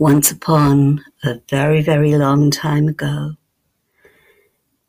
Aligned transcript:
once 0.00 0.30
upon 0.30 1.04
a 1.24 1.38
very, 1.50 1.82
very 1.82 2.16
long 2.16 2.50
time 2.50 2.88
ago, 2.88 3.34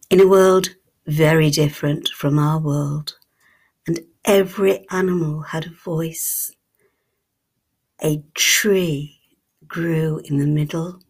in 0.09 0.21
a 0.21 0.27
world 0.27 0.69
very 1.05 1.49
different 1.49 2.07
from 2.07 2.39
our 2.39 2.57
world, 2.57 3.17
and 3.85 3.99
every 4.23 4.89
animal 4.89 5.41
had 5.41 5.65
a 5.65 5.69
voice. 5.83 6.55
A 8.01 8.23
tree 8.35 9.19
grew 9.67 10.21
in 10.23 10.37
the 10.37 10.47
middle 10.47 11.01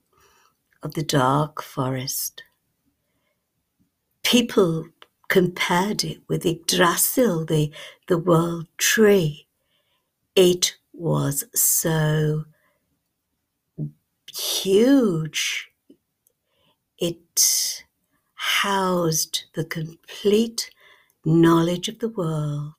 of 0.81 0.95
the 0.95 1.03
dark 1.03 1.61
forest. 1.61 2.41
People 4.23 4.87
compared 5.29 6.03
it 6.03 6.17
with 6.27 6.43
Yggdrasil, 6.43 7.45
the, 7.45 7.71
the 8.07 8.17
world 8.17 8.65
tree. 8.79 9.45
It 10.35 10.75
was 10.91 11.45
so 11.53 12.45
huge. 14.37 15.69
It 16.97 17.83
housed 18.35 19.45
the 19.55 19.65
complete 19.65 20.71
knowledge 21.25 21.87
of 21.89 21.99
the 21.99 22.09
world 22.09 22.73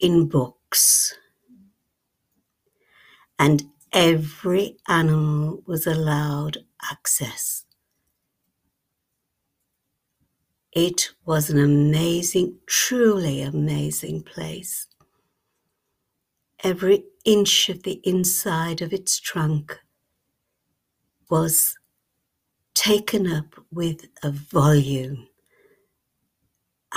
in 0.00 0.28
books. 0.28 1.14
And 3.38 3.64
every 3.92 4.76
animal 4.88 5.62
was 5.66 5.86
allowed 5.86 6.58
access. 6.90 7.64
It 10.72 11.10
was 11.24 11.50
an 11.50 11.58
amazing, 11.58 12.58
truly 12.66 13.42
amazing 13.42 14.22
place. 14.22 14.88
Every 16.62 17.04
inch 17.24 17.68
of 17.68 17.84
the 17.84 18.00
inside 18.04 18.82
of 18.82 18.92
its 18.92 19.20
trunk 19.20 19.78
was 21.30 21.76
taken 22.74 23.26
up 23.30 23.54
with 23.70 24.06
a 24.22 24.30
volume 24.30 25.28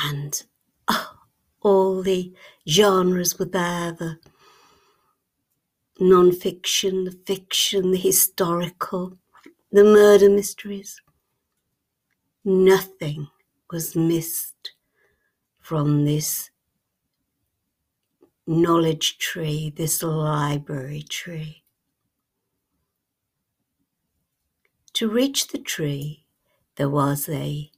and 0.03 0.44
oh, 0.88 1.14
all 1.61 2.02
the 2.02 2.34
genres 2.67 3.38
were 3.39 3.45
there 3.45 3.92
the 3.92 4.17
non-fiction 6.00 7.06
the 7.06 7.17
fiction 7.25 7.92
the 7.92 7.97
historical 7.97 9.17
the 9.72 9.84
murder 9.84 10.30
mysteries. 10.30 11.02
Nothing 12.45 13.28
was 13.72 13.95
missed 13.95 14.72
from 15.59 16.06
this 16.06 16.50
knowledge 18.45 19.17
tree 19.17 19.73
this 19.75 20.02
library 20.02 21.03
tree 21.03 21.64
To 24.98 25.08
reach 25.08 25.50
the 25.50 25.59
tree, 25.59 26.26
there 26.76 26.90
was 26.90 27.30
a 27.30 27.70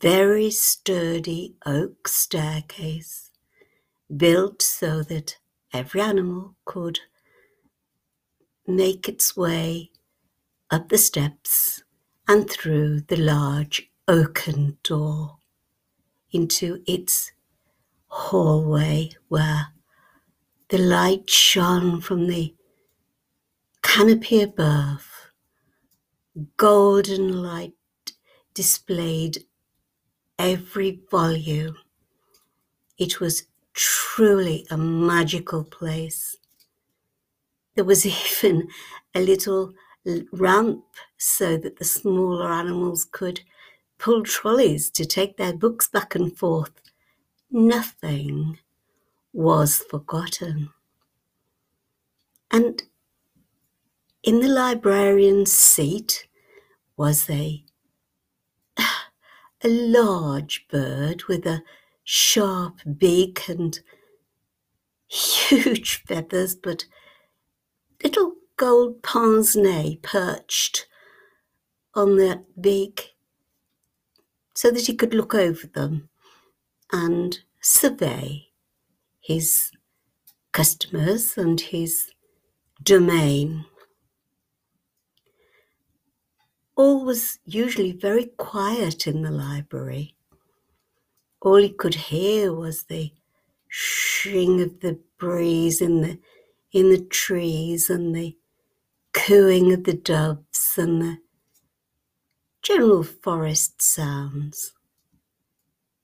very 0.00 0.50
sturdy 0.50 1.54
oak 1.64 2.08
staircase 2.08 3.30
built 4.16 4.62
so 4.62 5.04
that 5.04 5.38
every 5.72 6.00
animal 6.00 6.56
could 6.64 6.98
make 8.66 9.08
its 9.08 9.36
way 9.36 9.92
up 10.72 10.88
the 10.88 10.98
steps 10.98 11.84
and 12.26 12.50
through 12.50 13.02
the 13.02 13.16
large 13.16 13.92
oaken 14.08 14.78
door 14.82 15.36
into 16.32 16.82
its 16.84 17.30
hallway 18.08 19.10
where 19.28 19.68
the 20.70 20.78
light 20.78 21.30
shone 21.30 22.00
from 22.00 22.26
the 22.26 22.56
canopy 23.82 24.42
above 24.42 25.13
golden 26.56 27.42
light 27.42 27.74
displayed 28.54 29.46
every 30.38 31.00
volume. 31.10 31.76
It 32.98 33.20
was 33.20 33.46
truly 33.72 34.66
a 34.68 34.76
magical 34.76 35.62
place. 35.62 36.38
There 37.74 37.84
was 37.84 38.04
even 38.42 38.68
a 39.14 39.20
little 39.20 39.74
ramp 40.32 40.84
so 41.18 41.56
that 41.58 41.76
the 41.78 41.84
smaller 41.84 42.50
animals 42.50 43.04
could 43.04 43.42
pull 43.98 44.22
trolleys 44.24 44.90
to 44.90 45.04
take 45.04 45.36
their 45.36 45.52
books 45.52 45.86
back 45.88 46.14
and 46.14 46.36
forth. 46.36 46.72
Nothing 47.50 48.58
was 49.32 49.78
forgotten. 49.78 50.70
And 52.50 52.82
in 54.24 54.40
the 54.40 54.48
librarian's 54.48 55.52
seat 55.52 56.26
was 56.96 57.28
a, 57.28 57.62
a 58.78 59.68
large 59.68 60.66
bird 60.68 61.24
with 61.24 61.46
a 61.46 61.62
sharp 62.04 62.80
beak 62.96 63.46
and 63.48 63.80
huge 65.06 66.02
feathers, 66.04 66.56
but 66.56 66.86
little 68.02 68.32
gold 68.56 69.02
pince 69.02 69.54
nez 69.54 69.96
perched 70.02 70.86
on 71.94 72.16
that 72.16 72.44
beak 72.60 73.14
so 74.54 74.70
that 74.70 74.86
he 74.86 74.94
could 74.94 75.12
look 75.12 75.34
over 75.34 75.66
them 75.66 76.08
and 76.92 77.40
survey 77.60 78.46
his 79.20 79.70
customers 80.52 81.36
and 81.36 81.60
his 81.60 82.10
domain 82.82 83.66
all 86.76 87.04
was 87.04 87.38
usually 87.44 87.92
very 87.92 88.26
quiet 88.36 89.06
in 89.06 89.22
the 89.22 89.30
library. 89.30 90.16
All 91.40 91.56
he 91.56 91.70
could 91.70 91.94
hear 91.94 92.52
was 92.52 92.84
the 92.84 93.12
shing 93.68 94.60
of 94.60 94.80
the 94.80 94.98
breeze 95.18 95.80
in 95.80 96.00
the 96.00 96.18
in 96.72 96.90
the 96.90 97.04
trees 97.04 97.88
and 97.88 98.14
the 98.14 98.36
cooing 99.12 99.72
of 99.72 99.84
the 99.84 99.94
doves 99.94 100.74
and 100.76 101.00
the 101.00 101.18
general 102.62 103.04
forest 103.04 103.80
sounds. 103.80 104.72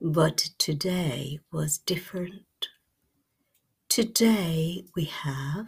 But 0.01 0.51
today 0.59 1.41
was 1.53 1.79
different. 1.79 2.69
Today 3.89 4.85
we 4.95 5.07
have 5.07 5.67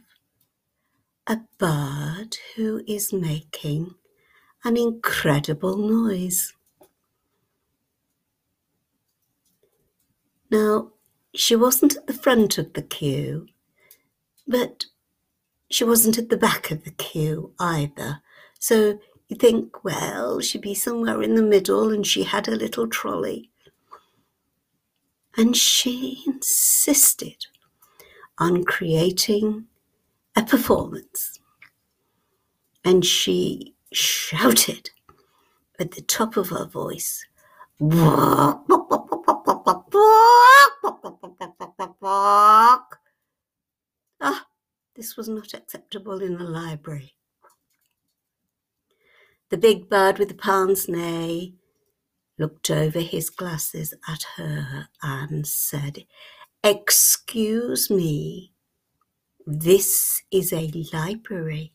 a 1.26 1.40
bird 1.58 2.36
who 2.54 2.82
is 2.86 3.12
making 3.12 3.94
an 4.64 4.76
incredible 4.76 5.76
noise. 5.76 6.52
Now, 10.50 10.92
she 11.34 11.56
wasn't 11.56 11.96
at 11.96 12.06
the 12.06 12.12
front 12.12 12.58
of 12.58 12.74
the 12.74 12.82
queue, 12.82 13.48
but 14.46 14.86
she 15.70 15.84
wasn't 15.84 16.18
at 16.18 16.28
the 16.28 16.36
back 16.36 16.70
of 16.70 16.84
the 16.84 16.90
queue 16.90 17.54
either. 17.58 18.20
So 18.58 19.00
you 19.28 19.36
think, 19.36 19.82
well, 19.82 20.40
she'd 20.40 20.60
be 20.60 20.74
somewhere 20.74 21.22
in 21.22 21.34
the 21.34 21.42
middle 21.42 21.90
and 21.90 22.06
she 22.06 22.24
had 22.24 22.46
a 22.48 22.56
little 22.56 22.86
trolley. 22.86 23.50
And 25.36 25.56
she 25.56 26.22
insisted 26.26 27.46
on 28.38 28.64
creating 28.64 29.66
a 30.36 30.42
performance. 30.42 31.40
And 32.84 33.04
she 33.06 33.71
shouted 33.92 34.90
at 35.78 35.92
the 35.92 36.02
top 36.02 36.36
of 36.36 36.50
her 36.50 36.66
voice. 36.66 37.24
Ah, 44.20 44.46
this 44.94 45.16
was 45.16 45.28
not 45.28 45.54
acceptable 45.54 46.22
in 46.22 46.38
the 46.38 46.44
library. 46.44 47.14
The 49.50 49.58
big 49.58 49.88
bird 49.88 50.18
with 50.18 50.28
the 50.28 50.34
pince 50.34 50.88
nez 50.88 51.50
looked 52.38 52.70
over 52.70 53.00
his 53.00 53.30
glasses 53.30 53.94
at 54.08 54.22
her 54.36 54.88
and 55.02 55.46
said, 55.46 56.06
Excuse 56.64 57.90
me, 57.90 58.52
this 59.46 60.22
is 60.30 60.52
a 60.52 60.70
library. 60.92 61.72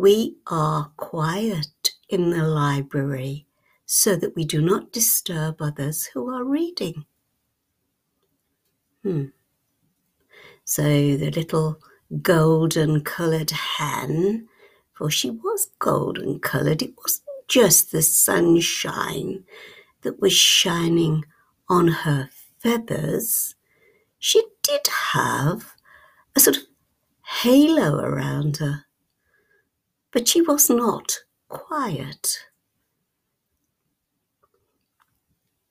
We 0.00 0.38
are 0.46 0.92
quiet 0.96 1.90
in 2.08 2.30
the 2.30 2.42
library 2.42 3.46
so 3.84 4.16
that 4.16 4.34
we 4.34 4.46
do 4.46 4.62
not 4.62 4.92
disturb 4.92 5.60
others 5.60 6.06
who 6.06 6.34
are 6.34 6.42
reading. 6.42 7.04
Hmm. 9.02 9.26
So 10.64 10.82
the 10.84 11.30
little 11.30 11.80
golden 12.22 13.02
coloured 13.02 13.50
hen, 13.50 14.48
for 14.94 15.10
she 15.10 15.28
was 15.28 15.68
golden 15.78 16.40
coloured, 16.40 16.80
it 16.80 16.94
wasn't 16.96 17.46
just 17.46 17.92
the 17.92 18.00
sunshine 18.00 19.44
that 20.00 20.18
was 20.18 20.32
shining 20.32 21.26
on 21.68 21.88
her 21.88 22.30
feathers. 22.58 23.54
She 24.18 24.42
did 24.62 24.86
have 25.12 25.74
a 26.34 26.40
sort 26.40 26.56
of 26.56 26.62
halo 27.42 27.96
around 27.96 28.56
her 28.56 28.86
but 30.12 30.28
she 30.28 30.42
was 30.42 30.68
not 30.68 31.20
quiet. 31.48 32.46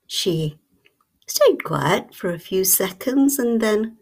She 0.08 0.58
stayed 1.28 1.64
quiet 1.64 2.16
for 2.16 2.30
a 2.32 2.40
few 2.40 2.64
seconds 2.64 3.38
and 3.38 3.62
then 3.62 3.98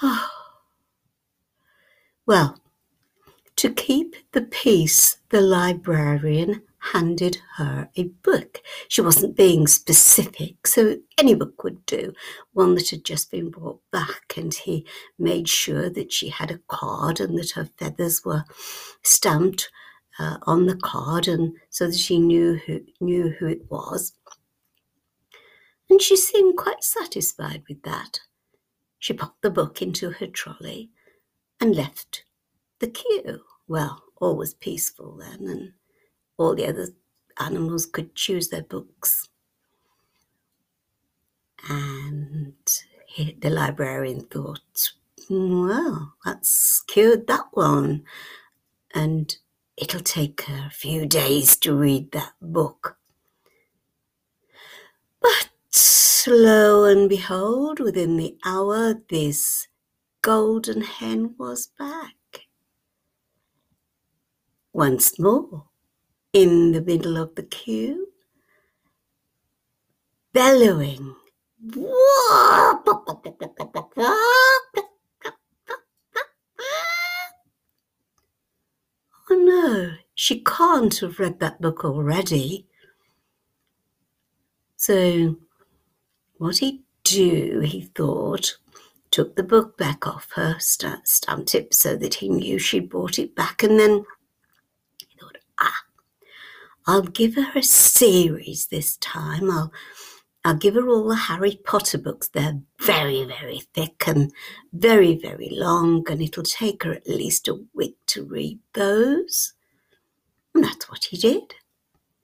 well, 2.26 2.60
to 3.56 3.72
keep 3.72 4.14
the 4.32 4.42
peace, 4.42 5.18
the 5.30 5.40
librarian 5.40 6.62
handed 6.92 7.38
her 7.56 7.88
a 7.96 8.04
book. 8.04 8.60
She 8.88 9.00
wasn't 9.00 9.36
being 9.36 9.66
specific, 9.66 10.66
so 10.66 10.96
any 11.18 11.34
book 11.34 11.62
would 11.64 11.84
do, 11.86 12.12
one 12.52 12.74
that 12.74 12.90
had 12.90 13.04
just 13.04 13.30
been 13.30 13.50
brought 13.50 13.80
back, 13.90 14.34
and 14.36 14.52
he 14.52 14.86
made 15.18 15.48
sure 15.48 15.90
that 15.90 16.12
she 16.12 16.28
had 16.28 16.50
a 16.50 16.60
card 16.68 17.20
and 17.20 17.38
that 17.38 17.52
her 17.52 17.68
feathers 17.78 18.24
were 18.24 18.44
stamped 19.02 19.70
uh, 20.18 20.38
on 20.42 20.66
the 20.66 20.76
card, 20.76 21.28
and 21.28 21.56
so 21.70 21.86
that 21.86 21.98
she 21.98 22.18
knew 22.18 22.54
who 22.66 22.80
knew 23.00 23.34
who 23.38 23.46
it 23.46 23.70
was. 23.70 24.12
And 25.90 26.02
she 26.02 26.16
seemed 26.16 26.56
quite 26.56 26.84
satisfied 26.84 27.62
with 27.68 27.82
that. 27.82 28.20
She 28.98 29.12
popped 29.14 29.42
the 29.42 29.50
book 29.50 29.80
into 29.80 30.10
her 30.10 30.26
trolley 30.26 30.90
and 31.60 31.74
left 31.74 32.24
the 32.80 32.88
queue. 32.88 33.40
Well, 33.66 34.02
all 34.16 34.36
was 34.36 34.54
peaceful 34.54 35.16
then, 35.16 35.48
and 35.48 35.72
all 36.38 36.54
the 36.54 36.66
other 36.66 36.88
animals 37.38 37.84
could 37.84 38.14
choose 38.14 38.48
their 38.48 38.62
books. 38.62 39.28
And 41.68 42.54
he, 43.06 43.36
the 43.38 43.50
librarian 43.50 44.22
thought, 44.22 44.92
well, 45.28 46.14
that's 46.24 46.82
cured 46.86 47.26
that 47.26 47.46
one. 47.52 48.04
And 48.94 49.36
it'll 49.76 50.00
take 50.00 50.42
her 50.42 50.66
a 50.68 50.70
few 50.70 51.04
days 51.06 51.56
to 51.58 51.74
read 51.74 52.12
that 52.12 52.32
book. 52.40 52.96
But 55.20 55.50
lo 56.26 56.84
and 56.84 57.08
behold, 57.08 57.80
within 57.80 58.16
the 58.16 58.36
hour, 58.44 58.94
this 59.10 59.66
golden 60.22 60.82
hen 60.82 61.34
was 61.38 61.68
back. 61.78 62.14
Once 64.72 65.18
more, 65.18 65.67
in 66.32 66.72
the 66.72 66.80
middle 66.80 67.16
of 67.16 67.34
the 67.34 67.42
queue, 67.42 68.08
bellowing. 70.32 71.14
Oh 79.30 79.34
no, 79.34 79.92
she 80.14 80.42
can't 80.42 80.96
have 81.00 81.18
read 81.18 81.38
that 81.40 81.60
book 81.60 81.84
already. 81.84 82.66
So, 84.76 85.36
what 86.38 86.58
he'd 86.58 86.82
do, 87.04 87.60
he 87.64 87.90
thought, 87.94 88.56
took 89.10 89.36
the 89.36 89.42
book 89.42 89.76
back 89.76 90.06
off 90.06 90.28
her, 90.34 90.56
stamped 90.60 91.54
it 91.54 91.74
so 91.74 91.96
that 91.96 92.14
he 92.14 92.28
knew 92.28 92.58
she'd 92.58 92.88
brought 92.88 93.18
it 93.18 93.34
back, 93.34 93.62
and 93.62 93.78
then 93.78 94.04
I'll 96.88 97.02
give 97.02 97.34
her 97.34 97.52
a 97.54 97.62
series 97.62 98.68
this 98.68 98.96
time. 98.96 99.50
I'll 99.50 99.70
I'll 100.42 100.56
give 100.56 100.74
her 100.74 100.88
all 100.88 101.06
the 101.06 101.16
Harry 101.16 101.60
Potter 101.62 101.98
books. 101.98 102.28
They're 102.28 102.62
very, 102.80 103.24
very 103.24 103.60
thick 103.74 104.04
and 104.06 104.32
very, 104.72 105.14
very 105.14 105.50
long, 105.50 106.06
and 106.08 106.22
it'll 106.22 106.44
take 106.44 106.84
her 106.84 106.92
at 106.92 107.06
least 107.06 107.46
a 107.46 107.60
week 107.74 107.98
to 108.06 108.24
read 108.24 108.60
those. 108.72 109.52
And 110.54 110.64
that's 110.64 110.88
what 110.88 111.04
he 111.04 111.18
did. 111.18 111.56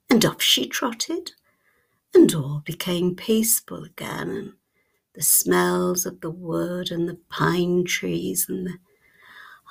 And 0.08 0.24
off 0.24 0.40
she 0.40 0.66
trotted, 0.66 1.32
and 2.14 2.34
all 2.34 2.62
became 2.64 3.14
peaceful 3.14 3.84
again, 3.84 4.30
and 4.30 4.52
the 5.14 5.22
smells 5.22 6.06
of 6.06 6.22
the 6.22 6.30
wood 6.30 6.90
and 6.90 7.06
the 7.06 7.18
pine 7.28 7.84
trees 7.84 8.46
and 8.48 8.66
the 8.66 8.78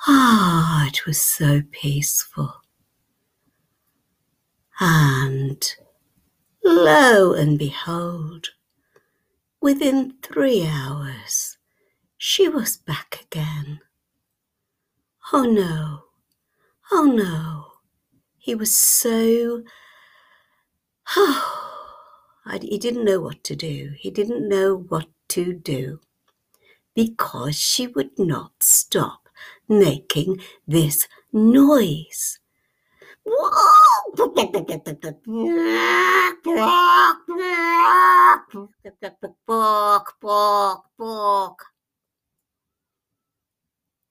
ah, 0.06 0.86
it 0.86 1.04
was 1.04 1.20
so 1.20 1.62
peaceful. 1.72 2.63
And 4.80 5.74
lo 6.64 7.32
and 7.32 7.58
behold, 7.58 8.50
within 9.60 10.14
three 10.22 10.66
hours, 10.66 11.58
she 12.18 12.48
was 12.48 12.76
back 12.76 13.20
again. 13.22 13.80
Oh 15.32 15.44
no, 15.44 16.04
oh 16.92 17.04
no, 17.04 17.66
he 18.38 18.54
was 18.54 18.76
so. 18.76 19.62
Oh, 22.46 22.58
he 22.60 22.78
didn't 22.78 23.04
know 23.04 23.20
what 23.20 23.42
to 23.44 23.56
do. 23.56 23.92
He 23.98 24.10
didn't 24.10 24.46
know 24.48 24.76
what 24.76 25.06
to 25.30 25.54
do 25.54 26.00
because 26.94 27.56
she 27.58 27.86
would 27.86 28.18
not 28.18 28.52
stop 28.62 29.28
making 29.68 30.40
this 30.66 31.08
noise. 31.32 32.38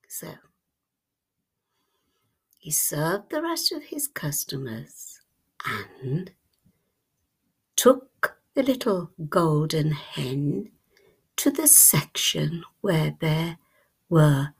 So 0.08 0.28
he 2.58 2.72
served 2.72 3.30
the 3.30 3.42
rest 3.42 3.72
of 3.72 3.84
his 3.84 4.08
customers 4.08 5.20
and 5.66 6.32
took 7.76 8.38
the 8.54 8.64
little 8.64 9.12
golden 9.30 9.92
hen 9.92 10.72
to 11.38 11.52
the 11.52 11.68
section 11.68 12.64
where 12.82 13.18
there 13.20 13.58
were 14.10 14.54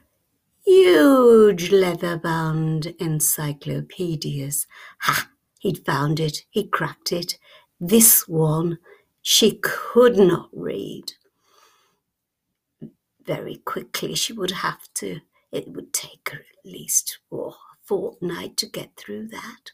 huge 0.66 1.72
leather 1.72 2.18
bound 2.18 2.88
encyclopedias. 3.00 4.68
Ha! 5.02 5.30
He'd 5.64 5.86
found 5.86 6.20
it, 6.20 6.44
he 6.50 6.68
cracked 6.68 7.14
it. 7.14 7.40
This 7.80 8.28
one 8.28 8.80
she 9.22 9.62
could 9.64 10.18
not 10.18 10.50
read. 10.52 11.14
Very 13.26 13.56
quickly, 13.56 14.14
she 14.14 14.34
would 14.34 14.52
have 14.52 14.94
to, 14.96 15.22
it 15.54 15.70
would 15.70 15.94
take 15.94 16.32
her 16.34 16.40
at 16.40 16.70
least 16.70 17.20
oh, 17.32 17.52
a 17.52 17.78
fortnight 17.82 18.58
to 18.58 18.66
get 18.66 18.98
through 18.98 19.30
that. 19.30 19.72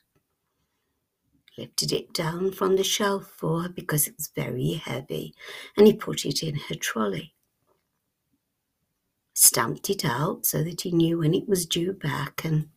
Lifted 1.57 1.91
it 1.91 2.13
down 2.13 2.51
from 2.51 2.75
the 2.75 2.83
shelf 2.83 3.25
for 3.35 3.63
her 3.63 3.69
because 3.69 4.05
it 4.05 4.13
was 4.15 4.29
very 4.35 4.73
heavy, 4.73 5.33
and 5.75 5.87
he 5.87 5.93
put 5.93 6.23
it 6.23 6.43
in 6.43 6.53
her 6.55 6.75
trolley 6.75 7.33
stamped 9.33 9.89
it 9.89 10.03
out 10.03 10.45
so 10.45 10.61
that 10.61 10.81
he 10.81 10.91
knew 10.91 11.19
when 11.19 11.33
it 11.33 11.47
was 11.47 11.65
due 11.65 11.93
back, 11.93 12.43
and 12.43 12.67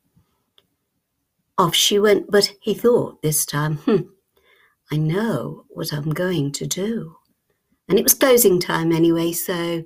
off 1.63 1.75
she 1.75 1.99
went. 1.99 2.31
But 2.31 2.53
he 2.61 2.75
thought 2.75 3.23
this 3.23 3.47
time, 3.47 3.77
hmm, 3.79 4.03
I 4.91 4.97
know 4.97 5.65
what 5.71 5.93
I'm 5.93 6.11
going 6.11 6.53
to 6.53 6.67
do. 6.67 7.17
And 7.89 7.99
it 7.99 8.03
was 8.03 8.15
closing 8.15 8.61
time 8.61 8.93
anyway, 8.93 9.33
so 9.33 9.85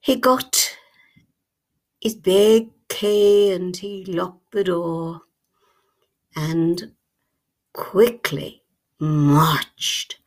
he 0.00 0.16
got 0.16 0.76
his 2.00 2.14
big 2.14 2.70
key 2.88 3.52
and 3.52 3.76
he 3.76 4.04
locked 4.04 4.52
the 4.52 4.64
door 4.64 5.22
and 6.34 6.92
quickly 7.72 8.62
marched 8.98 10.18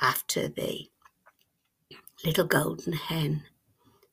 after 0.00 0.48
the 0.48 0.88
little 2.24 2.46
golden 2.46 2.92
hen 2.92 3.44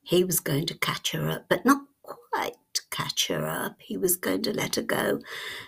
he 0.09 0.23
was 0.23 0.39
going 0.39 0.65
to 0.65 0.73
catch 0.73 1.11
her 1.11 1.29
up, 1.29 1.45
but 1.49 1.65
not 1.65 1.83
quite 2.01 2.55
catch 2.91 3.27
her 3.27 3.47
up. 3.47 3.77
He 3.79 3.97
was 3.97 4.15
going 4.15 4.41
to 4.43 4.53
let 4.53 4.75
her 4.75 4.81
go 4.81 5.19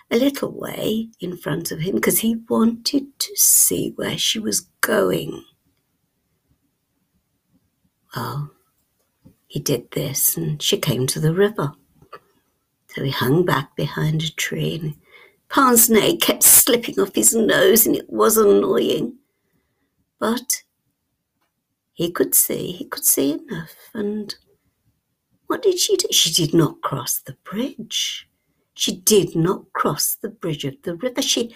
a 0.09 0.17
little 0.17 0.51
way 0.51 1.09
in 1.19 1.37
front 1.37 1.71
of 1.71 1.79
him 1.79 1.95
because 1.95 2.19
he 2.19 2.35
wanted 2.49 3.19
to 3.19 3.35
see 3.35 3.93
where 3.95 4.17
she 4.17 4.39
was 4.39 4.67
going. 4.81 5.43
Well, 8.15 8.51
he 9.47 9.59
did 9.59 9.91
this 9.91 10.37
and 10.37 10.61
she 10.61 10.77
came 10.77 11.07
to 11.07 11.19
the 11.19 11.33
river. 11.33 11.73
So 12.87 13.03
he 13.03 13.11
hung 13.11 13.45
back 13.45 13.75
behind 13.75 14.21
a 14.21 14.31
tree 14.31 14.79
and 14.81 14.95
pince 15.49 15.89
kept 16.19 16.43
slipping 16.43 16.99
off 16.99 17.15
his 17.15 17.33
nose 17.33 17.85
and 17.85 17.95
it 17.95 18.09
was 18.09 18.37
annoying. 18.37 19.17
But 20.19 20.63
he 21.93 22.11
could 22.11 22.33
see, 22.35 22.71
he 22.71 22.85
could 22.85 23.05
see 23.05 23.33
enough. 23.33 23.75
And 23.93 24.35
what 25.51 25.61
did 25.61 25.77
she 25.77 25.97
do? 25.97 26.07
She 26.11 26.31
did 26.31 26.53
not 26.53 26.81
cross 26.81 27.19
the 27.19 27.35
bridge. 27.43 28.25
She 28.73 28.95
did 28.95 29.35
not 29.35 29.73
cross 29.73 30.15
the 30.15 30.29
bridge 30.29 30.63
of 30.63 30.81
the 30.83 30.95
river. 30.95 31.21
She 31.21 31.53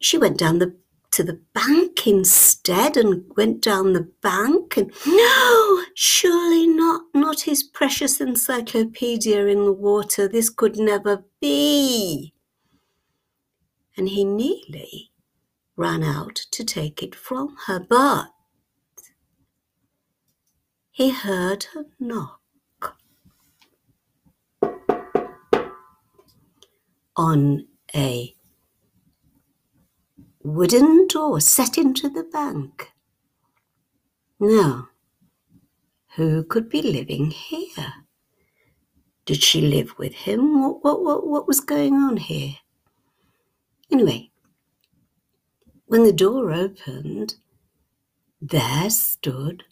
she 0.00 0.18
went 0.18 0.36
down 0.36 0.58
the 0.58 0.74
to 1.12 1.22
the 1.22 1.40
bank 1.54 2.08
instead 2.08 2.96
and 2.96 3.22
went 3.36 3.62
down 3.62 3.92
the 3.92 4.10
bank 4.20 4.76
and 4.76 4.92
no, 5.06 5.84
surely 5.94 6.66
not, 6.66 7.02
not 7.14 7.42
his 7.42 7.62
precious 7.62 8.20
encyclopedia 8.20 9.46
in 9.46 9.64
the 9.64 9.72
water. 9.72 10.26
This 10.26 10.50
could 10.50 10.76
never 10.76 11.22
be. 11.40 12.34
And 13.96 14.08
he 14.08 14.24
nearly 14.24 15.12
ran 15.76 16.02
out 16.02 16.34
to 16.50 16.64
take 16.64 17.00
it 17.00 17.14
from 17.14 17.56
her, 17.68 17.78
but 17.78 18.26
he 20.90 21.10
heard 21.10 21.62
her 21.74 21.84
knock 22.00 22.40
on 27.16 27.66
a 27.94 28.34
wooden 30.42 31.06
door 31.08 31.40
set 31.40 31.76
into 31.78 32.08
the 32.08 32.24
bank. 32.24 32.92
Now, 34.38 34.88
who 36.16 36.44
could 36.44 36.68
be 36.68 36.82
living 36.82 37.30
here? 37.30 37.92
Did 39.24 39.42
she 39.42 39.60
live 39.60 39.98
with 39.98 40.14
him? 40.14 40.62
What, 40.62 40.82
what, 40.82 41.02
what, 41.02 41.26
what 41.26 41.48
was 41.48 41.60
going 41.60 41.94
on 41.94 42.16
here? 42.16 42.54
Anyway, 43.90 44.30
when 45.86 46.04
the 46.04 46.12
door 46.12 46.52
opened, 46.52 47.34
there 48.40 48.90
stood 48.90 49.64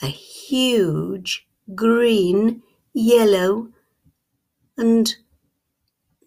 a 0.00 0.06
huge 0.06 1.46
green, 1.74 2.62
yellow, 2.92 3.68
and 4.76 5.14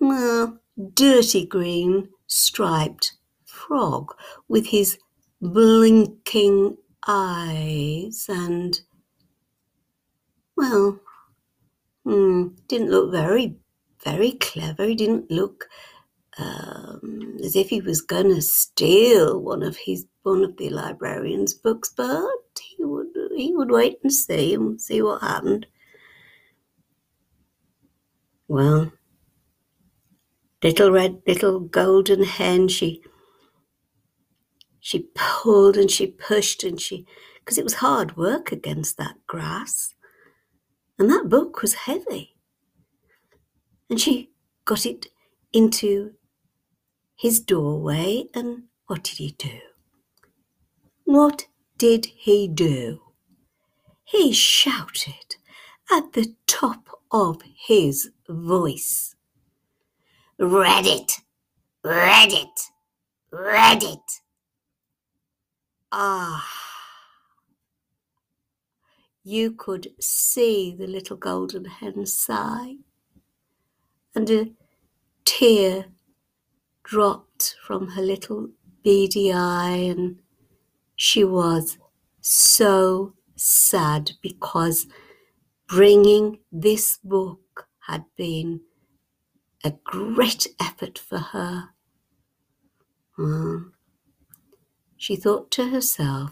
well, 0.07 0.59
dirty 0.93 1.45
green 1.45 2.09
striped 2.27 3.13
frog 3.45 4.13
with 4.47 4.67
his 4.67 4.97
blinking 5.41 6.77
eyes 7.07 8.25
and, 8.29 8.81
well, 10.57 10.99
hmm, 12.03 12.47
didn't 12.67 12.91
look 12.91 13.11
very, 13.11 13.57
very 14.03 14.33
clever. 14.33 14.85
He 14.85 14.95
didn't 14.95 15.31
look 15.31 15.69
um, 16.37 17.37
as 17.43 17.55
if 17.55 17.69
he 17.69 17.81
was 17.81 18.01
going 18.01 18.27
to 18.33 18.41
steal 18.41 19.39
one 19.39 19.63
of 19.63 19.77
his 19.77 20.05
one 20.23 20.43
of 20.43 20.57
the 20.57 20.69
librarian's 20.69 21.53
books, 21.53 21.93
but 21.95 22.25
he 22.59 22.83
would 22.83 23.07
he 23.35 23.55
would 23.55 23.71
wait 23.71 23.99
and 24.03 24.11
see 24.11 24.53
and 24.53 24.81
see 24.81 25.01
what 25.01 25.21
happened. 25.21 25.67
Well, 28.47 28.91
little 30.65 30.91
red, 30.91 31.21
little 31.27 31.59
golden 31.59 32.23
hen, 32.23 32.67
she 32.67 33.03
she 34.79 35.07
pulled 35.13 35.77
and 35.77 35.89
she 35.91 36.07
pushed 36.07 36.63
and 36.63 36.81
she, 36.81 37.05
because 37.39 37.57
it 37.59 37.63
was 37.63 37.75
hard 37.75 38.17
work 38.17 38.51
against 38.51 38.97
that 38.97 39.15
grass. 39.27 39.93
And 40.97 41.09
that 41.09 41.29
book 41.29 41.61
was 41.61 41.73
heavy. 41.73 42.35
And 43.89 43.99
she 43.99 44.31
got 44.65 44.85
it 44.85 45.07
into 45.53 46.13
his 47.15 47.39
doorway, 47.39 48.25
and 48.33 48.63
what 48.87 49.03
did 49.03 49.17
he 49.17 49.31
do? 49.37 49.59
What 51.03 51.47
did 51.77 52.05
he 52.05 52.47
do? 52.47 53.01
He 54.03 54.33
shouted 54.33 55.35
at 55.91 56.13
the 56.13 56.35
top 56.47 56.89
of 57.11 57.41
his 57.67 58.09
voice. 58.27 59.14
Read 60.37 60.85
it! 60.85 61.13
Read 61.83 62.33
it! 62.33 62.59
Read 63.31 63.83
it! 63.83 64.21
Ah, 65.93 66.45
you 69.23 69.53
could 69.53 69.87
see 69.99 70.75
the 70.77 70.87
little 70.87 71.15
golden 71.15 71.63
hen 71.63 72.05
sigh, 72.05 72.75
and 74.13 74.29
a 74.29 74.51
tear 75.23 75.85
dropped 76.83 77.55
from 77.65 77.87
her 77.89 78.01
little 78.01 78.49
beady 78.83 79.31
eye, 79.31 79.87
and 79.89 80.19
she 80.97 81.23
was 81.23 81.77
so 82.19 83.13
sad 83.37 84.11
because 84.21 84.85
bringing 85.67 86.39
this 86.51 86.99
book 87.03 87.67
had 87.87 88.03
been 88.17 88.59
a 89.65 89.71
great 89.83 90.47
effort 90.59 90.97
for 90.97 91.17
her. 91.17 91.69
Mm 93.17 93.71
she 94.97 95.15
thought 95.15 95.51
to 95.51 95.69
herself, 95.69 96.31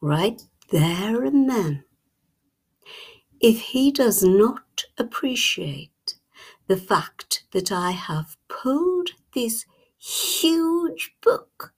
right 0.00 0.42
there 0.70 1.24
and 1.24 1.48
then, 1.48 1.84
if 3.40 3.60
he 3.60 3.90
does 3.90 4.22
not 4.22 4.84
appreciate 4.98 6.18
the 6.66 6.76
fact 6.76 7.44
that 7.52 7.72
I 7.72 7.92
have 7.92 8.36
pulled 8.48 9.12
this 9.32 9.64
huge 9.96 11.14
book 11.22 11.72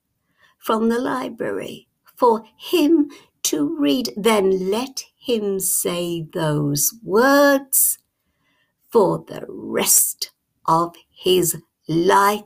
from 0.59 0.89
the 0.89 0.99
library 0.99 1.87
for 2.17 2.43
him 2.57 3.11
to 3.45 3.79
read, 3.79 4.11
then 4.17 4.71
let 4.71 5.05
him 5.17 5.61
say 5.61 6.27
those 6.33 6.93
words 7.05 7.99
for 8.91 9.25
the 9.29 9.45
rest 9.49 10.33
of 10.67 10.95
his 11.11 11.57
life 11.89 12.45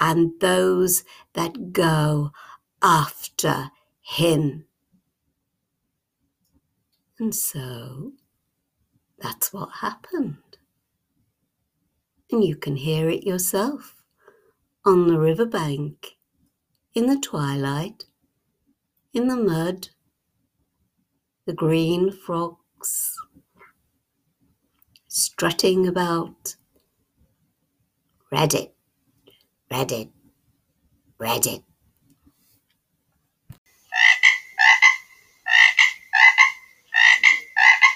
and 0.00 0.32
those 0.40 1.04
that 1.34 1.72
go 1.72 2.30
after 2.82 3.70
him. 4.00 4.64
And 7.18 7.34
so 7.34 8.12
that's 9.18 9.52
what 9.52 9.68
happened. 9.80 10.36
And 12.30 12.44
you 12.44 12.56
can 12.56 12.76
hear 12.76 13.08
it 13.08 13.24
yourself 13.24 14.02
on 14.84 15.08
the 15.08 15.18
riverbank, 15.18 16.16
in 16.94 17.06
the 17.06 17.18
twilight, 17.18 18.04
in 19.12 19.28
the 19.28 19.36
mud, 19.36 19.88
the 21.46 21.52
green 21.52 22.12
frogs 22.12 23.16
strutting 25.08 25.86
about. 25.86 26.56
Read 28.30 28.54
it, 28.54 28.74
read 29.70 29.92
it, 29.92 30.08
read 31.18 31.46
it. 31.46 31.62